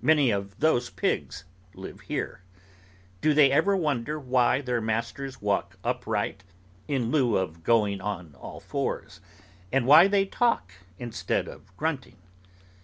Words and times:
Many 0.00 0.30
of 0.30 0.60
those 0.60 0.88
pigs 0.88 1.46
live 1.74 2.02
here. 2.02 2.42
Do 3.20 3.34
they 3.34 3.50
ever 3.50 3.76
wonder 3.76 4.20
why 4.20 4.60
their 4.60 4.80
masters 4.80 5.42
walk 5.42 5.78
upright 5.82 6.44
in 6.86 7.10
lieu 7.10 7.36
of 7.36 7.64
going 7.64 8.00
on 8.00 8.36
all 8.36 8.60
fours? 8.60 9.20
and 9.72 9.84
why 9.84 10.06
they 10.06 10.26
talk 10.26 10.70
instead 11.00 11.48
of 11.48 11.76
grunting? 11.76 12.18